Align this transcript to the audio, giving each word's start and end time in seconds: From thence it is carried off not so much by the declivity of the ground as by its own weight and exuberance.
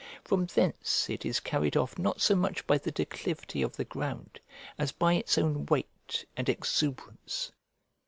From 0.23 0.47
thence 0.47 1.11
it 1.11 1.25
is 1.27 1.39
carried 1.39 1.77
off 1.77 1.99
not 1.99 2.21
so 2.21 2.35
much 2.35 2.65
by 2.65 2.79
the 2.79 2.89
declivity 2.89 3.61
of 3.61 3.75
the 3.77 3.85
ground 3.85 4.39
as 4.79 4.91
by 4.91 5.13
its 5.13 5.37
own 5.37 5.67
weight 5.67 6.25
and 6.35 6.49
exuberance. 6.49 7.51